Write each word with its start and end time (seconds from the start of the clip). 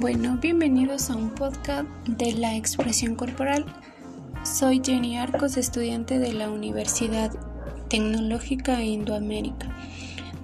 Bueno, 0.00 0.38
bienvenidos 0.40 1.10
a 1.10 1.16
un 1.16 1.30
podcast 1.30 1.88
de 2.06 2.30
la 2.30 2.54
expresión 2.54 3.16
corporal. 3.16 3.66
Soy 4.44 4.80
Jenny 4.84 5.18
Arcos, 5.18 5.56
estudiante 5.56 6.20
de 6.20 6.32
la 6.32 6.50
Universidad 6.50 7.32
Tecnológica 7.88 8.80
Indoamérica, 8.84 9.76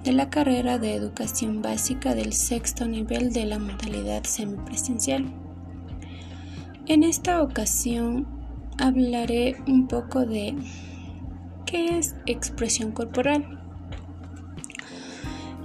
de 0.03 0.11
la 0.11 0.29
carrera 0.29 0.77
de 0.77 0.95
Educación 0.95 1.61
Básica 1.61 2.15
del 2.15 2.33
sexto 2.33 2.85
nivel 2.85 3.31
de 3.31 3.45
la 3.45 3.57
modalidad 3.57 4.25
semipresencial. 4.25 5.23
En 6.85 7.03
esta 7.03 7.41
ocasión 7.41 8.27
hablaré 8.77 9.55
un 9.67 9.87
poco 9.87 10.25
de 10.25 10.53
qué 11.65 11.97
es 11.97 12.13
expresión 12.25 12.91
corporal. 12.91 13.61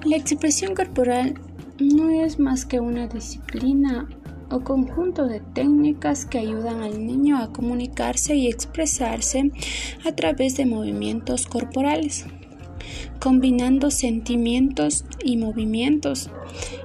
La 0.04 0.16
expresión 0.16 0.76
corporal 0.76 1.34
no 1.80 2.10
es 2.10 2.38
más 2.38 2.66
que 2.66 2.80
una 2.80 3.06
disciplina 3.06 4.08
o 4.50 4.60
conjunto 4.60 5.26
de 5.26 5.40
técnicas 5.40 6.26
que 6.26 6.38
ayudan 6.38 6.82
al 6.82 7.06
niño 7.06 7.38
a 7.38 7.52
comunicarse 7.52 8.34
y 8.34 8.48
expresarse 8.48 9.50
a 10.04 10.12
través 10.12 10.56
de 10.56 10.66
movimientos 10.66 11.46
corporales, 11.46 12.26
combinando 13.20 13.90
sentimientos 13.90 15.04
y 15.24 15.36
movimientos 15.36 16.30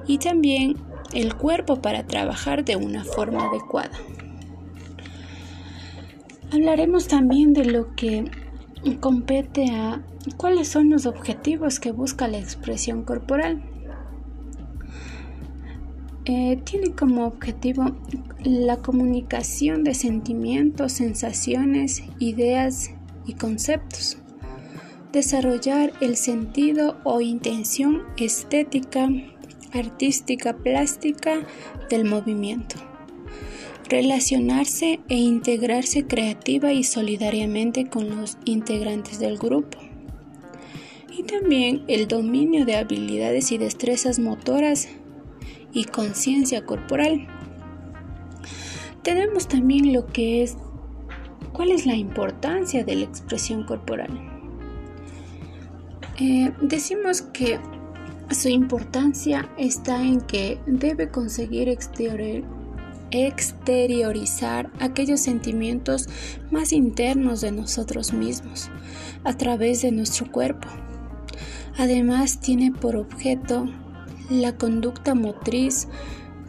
y 0.06 0.18
también 0.18 0.76
el 1.12 1.34
cuerpo 1.34 1.82
para 1.82 2.06
trabajar 2.06 2.64
de 2.64 2.76
una 2.76 3.04
forma 3.04 3.46
adecuada. 3.46 3.98
Hablaremos 6.52 7.08
también 7.08 7.52
de 7.52 7.64
lo 7.64 7.94
que 7.96 8.30
compete 9.00 9.70
a 9.72 10.02
cuáles 10.36 10.68
son 10.68 10.90
los 10.90 11.06
objetivos 11.06 11.80
que 11.80 11.90
busca 11.90 12.28
la 12.28 12.38
expresión 12.38 13.02
corporal. 13.02 13.62
Eh, 16.28 16.58
tiene 16.64 16.90
como 16.90 17.24
objetivo 17.24 17.94
la 18.42 18.78
comunicación 18.78 19.84
de 19.84 19.94
sentimientos, 19.94 20.90
sensaciones, 20.90 22.02
ideas 22.18 22.90
y 23.26 23.34
conceptos. 23.34 24.18
Desarrollar 25.12 25.92
el 26.00 26.16
sentido 26.16 26.96
o 27.04 27.20
intención 27.20 28.02
estética, 28.16 29.08
artística, 29.72 30.56
plástica 30.56 31.46
del 31.90 32.04
movimiento. 32.06 32.74
Relacionarse 33.88 34.98
e 35.08 35.14
integrarse 35.14 36.08
creativa 36.08 36.72
y 36.72 36.82
solidariamente 36.82 37.86
con 37.86 38.16
los 38.16 38.36
integrantes 38.44 39.20
del 39.20 39.38
grupo. 39.38 39.78
Y 41.16 41.22
también 41.22 41.84
el 41.86 42.08
dominio 42.08 42.64
de 42.64 42.74
habilidades 42.74 43.52
y 43.52 43.58
destrezas 43.58 44.18
motoras 44.18 44.88
y 45.72 45.84
conciencia 45.84 46.64
corporal. 46.64 47.26
Tenemos 49.02 49.46
también 49.46 49.92
lo 49.92 50.06
que 50.06 50.42
es 50.42 50.56
cuál 51.52 51.70
es 51.70 51.86
la 51.86 51.94
importancia 51.94 52.84
de 52.84 52.96
la 52.96 53.04
expresión 53.04 53.64
corporal. 53.64 54.10
Eh, 56.18 56.52
decimos 56.62 57.22
que 57.22 57.60
su 58.30 58.48
importancia 58.48 59.48
está 59.56 60.02
en 60.02 60.20
que 60.20 60.58
debe 60.66 61.08
conseguir 61.10 61.68
exteriorizar 63.10 64.70
aquellos 64.80 65.20
sentimientos 65.20 66.08
más 66.50 66.72
internos 66.72 67.42
de 67.42 67.52
nosotros 67.52 68.12
mismos 68.12 68.70
a 69.24 69.34
través 69.36 69.82
de 69.82 69.92
nuestro 69.92 70.30
cuerpo. 70.32 70.68
Además 71.78 72.40
tiene 72.40 72.72
por 72.72 72.96
objeto 72.96 73.66
la 74.30 74.56
conducta 74.56 75.14
motriz 75.14 75.88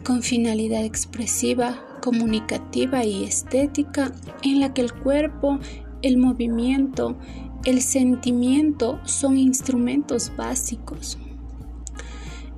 con 0.04 0.22
finalidad 0.22 0.84
expresiva, 0.84 1.84
comunicativa 2.02 3.04
y 3.04 3.24
estética 3.24 4.12
en 4.42 4.60
la 4.60 4.72
que 4.72 4.82
el 4.82 4.92
cuerpo, 4.92 5.58
el 6.02 6.16
movimiento, 6.16 7.18
el 7.64 7.82
sentimiento 7.82 9.00
son 9.04 9.36
instrumentos 9.36 10.32
básicos. 10.36 11.18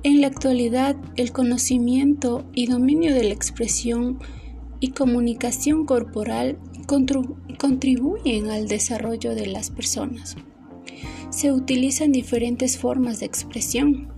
En 0.03 0.21
la 0.21 0.27
actualidad, 0.27 0.95
el 1.15 1.31
conocimiento 1.31 2.45
y 2.53 2.67
dominio 2.67 3.13
de 3.13 3.23
la 3.23 3.33
expresión 3.33 4.19
y 4.79 4.89
comunicación 4.91 5.85
corporal 5.85 6.57
contribuyen 7.57 8.49
al 8.49 8.67
desarrollo 8.67 9.35
de 9.35 9.45
las 9.45 9.69
personas. 9.69 10.37
Se 11.29 11.51
utilizan 11.51 12.11
diferentes 12.11 12.77
formas 12.77 13.19
de 13.19 13.27
expresión, 13.27 14.10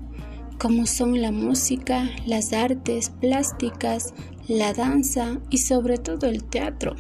como 0.63 0.85
son 0.85 1.22
la 1.22 1.34
música, 1.34 2.09
las 2.25 2.53
artes 2.53 3.09
plásticas, 3.09 4.13
la 4.47 4.72
danza 4.72 5.41
y 5.50 5.57
sobre 5.57 5.97
todo 5.97 6.28
el 6.28 6.46
teatro. 6.46 6.96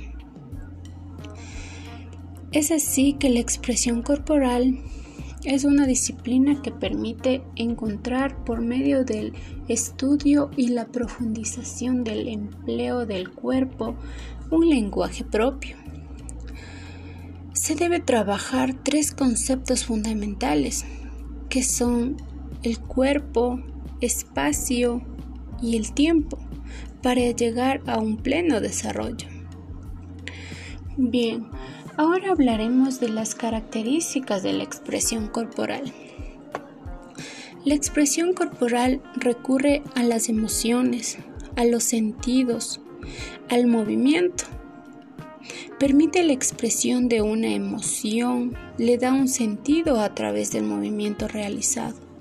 Es 2.51 2.71
así 2.71 3.13
que 3.13 3.29
la 3.29 3.39
expresión 3.39 4.01
corporal 4.01 4.79
es 5.45 5.63
una 5.63 5.87
disciplina 5.87 6.61
que 6.61 6.71
permite 6.71 7.41
encontrar 7.55 8.43
por 8.43 8.59
medio 8.59 9.05
del 9.05 9.31
estudio 9.69 10.51
y 10.57 10.67
la 10.67 10.87
profundización 10.87 12.03
del 12.03 12.27
empleo 12.27 13.05
del 13.05 13.29
cuerpo 13.29 13.95
un 14.51 14.67
lenguaje 14.67 15.23
propio. 15.23 15.77
Se 17.53 17.75
debe 17.75 18.01
trabajar 18.01 18.73
tres 18.83 19.13
conceptos 19.13 19.85
fundamentales, 19.85 20.83
que 21.47 21.63
son 21.63 22.17
el 22.63 22.79
cuerpo, 22.79 23.59
espacio 24.01 25.01
y 25.61 25.77
el 25.77 25.93
tiempo 25.93 26.37
para 27.01 27.21
llegar 27.31 27.81
a 27.85 27.99
un 27.99 28.17
pleno 28.17 28.61
desarrollo. 28.61 29.27
Bien, 30.95 31.47
ahora 31.97 32.31
hablaremos 32.31 32.99
de 32.99 33.09
las 33.09 33.35
características 33.35 34.43
de 34.43 34.53
la 34.53 34.63
expresión 34.63 35.27
corporal. 35.27 35.91
La 37.65 37.75
expresión 37.75 38.33
corporal 38.33 39.01
recurre 39.15 39.83
a 39.95 40.03
las 40.03 40.29
emociones, 40.29 41.17
a 41.55 41.65
los 41.65 41.83
sentidos, 41.83 42.81
al 43.49 43.67
movimiento. 43.67 44.45
Permite 45.79 46.23
la 46.23 46.33
expresión 46.33 47.09
de 47.09 47.21
una 47.21 47.47
emoción, 47.47 48.55
le 48.77 48.97
da 48.97 49.13
un 49.13 49.27
sentido 49.27 49.99
a 49.99 50.15
través 50.15 50.51
del 50.51 50.63
movimiento 50.63 51.27
realizado. 51.27 52.12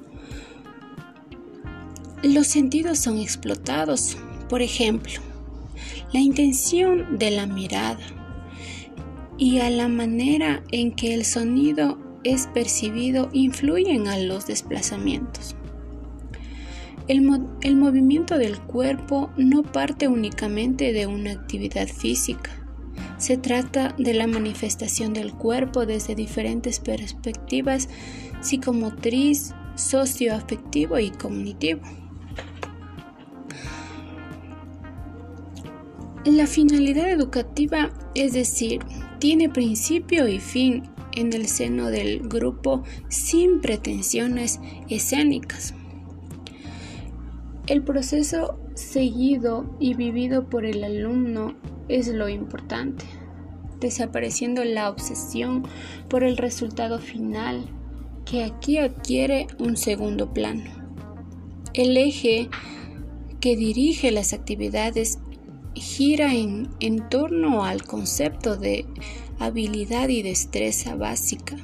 Los 2.23 2.47
sentidos 2.47 2.99
son 2.99 3.19
explotados, 3.19 4.17
por 4.49 4.63
ejemplo, 4.63 5.15
la 6.13 6.21
intención 6.21 7.19
de 7.19 7.33
la 7.33 7.47
mirada 7.47 7.99
y 9.39 9.59
a 9.59 9.71
la 9.71 9.89
manera 9.89 10.63
en 10.71 10.93
que 10.93 11.15
el 11.15 11.25
sonido 11.25 11.99
es 12.23 12.47
percibido 12.47 13.29
influyen 13.33 14.07
a 14.07 14.19
los 14.19 14.47
desplazamientos. 14.47 15.57
El, 17.09 17.23
movimiento 17.77 18.39
del 18.39 18.61
cuerpo 18.61 19.31
no 19.37 19.65
parte 19.65 20.07
únicamente 20.07 20.93
de 20.93 21.09
una 21.09 21.33
actividad 21.33 21.89
física. 21.89 22.51
Se 23.19 23.37
trata 23.37 23.95
de 23.99 24.15
la 24.15 24.29
manifestación 24.29 25.13
del 25.13 25.33
cuerpo 25.33 25.87
desde 25.87 26.15
diferentes 26.15 26.79
perspectivas 26.79 27.89
psicomotriz, 28.41 29.53
socioafectivo 29.75 30.99
y 31.01 31.11
cognitivo. 31.11 31.83
La 36.25 36.47
finalidad 36.47 37.11
educativa, 37.11 37.91
es 38.15 38.33
decir, 38.33 38.81
tiene 39.19 39.49
principio 39.49 40.29
y 40.29 40.39
fin 40.39 40.85
en 41.17 41.33
el 41.33 41.49
seno 41.49 41.91
del 41.91 42.21
grupo 42.29 42.85
sin 43.09 43.61
pretensiones 43.61 44.61
escénicas. 44.89 45.75
El 47.67 47.83
proceso 47.83 48.61
seguido 48.75 49.77
y 49.81 49.95
vivido 49.95 50.49
por 50.49 50.65
el 50.65 50.85
alumno 50.85 51.57
es 51.89 52.07
lo 52.07 52.29
importante, 52.29 53.05
desapareciendo 53.81 54.63
la 54.63 54.91
obsesión 54.91 55.65
por 56.09 56.23
el 56.23 56.37
resultado 56.37 57.01
final 57.01 57.65
que 58.25 58.45
aquí 58.45 58.79
adquiere 58.79 59.49
un 59.59 59.77
segundo 59.77 60.33
plano. 60.33 60.71
El 61.75 61.97
eje 61.97 62.49
que 63.41 63.57
dirige 63.57 64.13
las 64.13 64.33
actividades 64.33 65.19
gira 65.75 66.35
en, 66.35 66.69
torno 67.09 67.65
al 67.65 67.85
concepto 67.85 68.57
de 68.57 68.87
habilidad 69.39 70.09
y 70.09 70.23
destreza 70.23 70.95
básica 70.95 71.57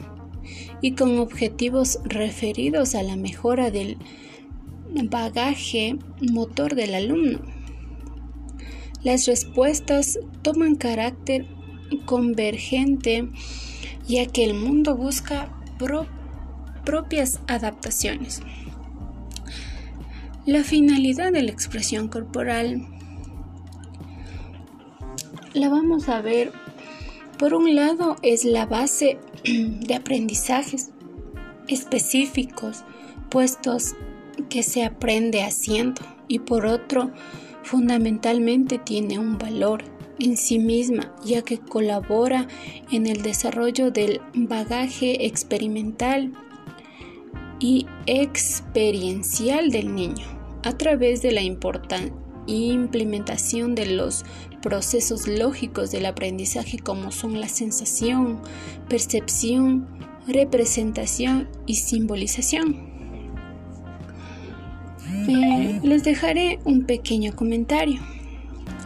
y 0.81 0.93
con 0.93 1.19
objetivos 1.19 1.99
referidos 2.05 2.95
a 2.95 3.03
la 3.03 3.17
mejora 3.17 3.71
del 3.71 3.99
bagaje 5.05 5.97
motor 6.33 6.75
del 6.75 6.95
alumno. 6.95 7.41
Las 9.03 9.27
respuestas 9.27 10.19
toman 10.43 10.77
carácter 10.77 11.47
convergente 12.05 13.29
ya 14.09 14.27
que 14.27 14.45
el 14.45 14.55
mundo 14.55 14.97
busca 14.97 15.55
propias 16.85 17.41
adaptaciones. 17.47 18.41
La 20.47 20.65
finalidad 20.65 21.31
de 21.31 21.43
la 21.43 21.51
expresión 21.51 22.09
corporal 22.09 22.98
la 25.55 25.69
vamos 25.69 26.09
a 26.09 26.21
ver. 26.21 26.53
Por 27.39 27.55
un 27.55 27.75
lado 27.75 28.17
es 28.23 28.45
la 28.45 28.67
base 28.67 29.19
de 29.45 29.95
aprendizajes 29.95 30.91
específicos 31.69 32.85
puestos 33.29 33.95
que 34.49 34.63
se 34.63 34.85
aprende 34.85 35.43
haciendo 35.43 36.03
y 36.29 36.41
por 36.41 36.67
otro 36.67 37.11
fundamentalmente 37.63 38.79
tiene 38.79 39.19
un 39.19 39.39
valor 39.39 39.85
en 40.19 40.37
sí 40.37 40.59
misma, 40.59 41.15
ya 41.25 41.43
que 41.43 41.59
colabora 41.59 42.49
en 42.91 43.07
el 43.07 43.23
desarrollo 43.23 43.91
del 43.91 44.21
bagaje 44.35 45.27
experimental 45.27 46.33
y 47.61 47.87
experiencial 48.07 49.71
del 49.71 49.95
niño 49.95 50.27
a 50.65 50.77
través 50.77 51.23
de 51.23 51.33
la 51.33 51.43
implementación 52.49 53.75
de 53.75 53.87
los 53.87 54.25
procesos 54.63 55.29
lógicos 55.29 55.91
del 55.91 56.07
aprendizaje 56.07 56.79
como 56.79 57.13
son 57.13 57.41
la 57.41 57.49
sensación, 57.49 58.41
percepción, 58.89 59.87
representación 60.27 61.49
y 61.67 61.77
simbolización. 61.77 62.89
Eh, 65.29 65.81
les 65.83 66.05
dejaré 66.05 66.59
un 66.65 66.85
pequeño 66.85 67.35
comentario. 67.35 68.01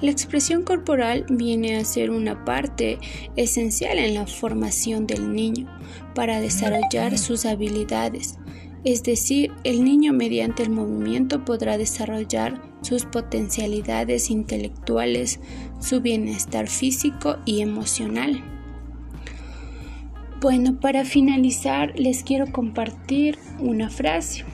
La 0.01 0.11
expresión 0.11 0.65
corporal 0.65 1.25
viene 1.29 1.77
a 1.77 1.85
ser 1.85 2.11
una 2.11 2.45
parte 2.45 2.99
esencial 3.37 3.99
en 3.99 4.15
la 4.15 4.27
formación 4.27 5.07
del 5.07 5.33
niño 5.33 5.69
para 6.15 6.41
desarrollar 6.41 7.19
sus 7.19 7.47
habilidades. 7.47 8.37
Es 8.85 9.05
decir, 9.05 9.53
el 9.63 9.85
niño 9.85 10.13
mediante 10.13 10.63
el 10.65 10.71
movimiento 10.71 11.45
podrá 11.45 11.79
desarrollar 11.79 12.61
sus 12.81 13.05
potencialidades 13.05 14.31
intelectuales, 14.31 15.39
su 15.81 16.01
bienestar 16.01 16.69
físico 16.69 17.39
y 17.45 17.61
emocional. 17.61 18.43
Bueno, 20.41 20.81
para 20.81 21.05
finalizar 21.05 21.97
les 21.97 22.25
quiero 22.25 22.51
compartir 22.51 23.39
una 23.61 23.89
frase. 23.89 24.45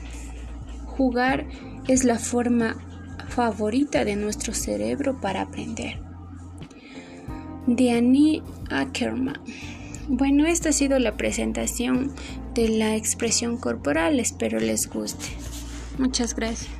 Jugar 0.85 1.47
es 1.87 2.03
la 2.03 2.19
forma 2.19 2.77
favorita 3.29 4.05
de 4.05 4.15
nuestro 4.15 4.53
cerebro 4.53 5.19
para 5.19 5.41
aprender. 5.41 5.99
De 7.65 7.91
Annie 7.91 8.43
Ackerman. 8.69 9.39
Bueno, 10.07 10.45
esta 10.45 10.69
ha 10.69 10.73
sido 10.73 10.99
la 10.99 11.17
presentación 11.17 12.11
de 12.53 12.69
la 12.69 12.95
expresión 12.95 13.57
corporal. 13.57 14.19
Espero 14.19 14.59
les 14.59 14.89
guste. 14.89 15.25
Muchas 15.97 16.35
gracias. 16.35 16.78